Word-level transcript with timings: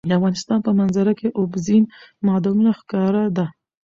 د 0.09 0.11
افغانستان 0.19 0.59
په 0.65 0.71
منظره 0.79 1.13
کې 1.19 1.27
اوبزین 1.39 1.83
معدنونه 2.25 2.71
ښکاره 2.79 3.23
ده. 3.37 3.45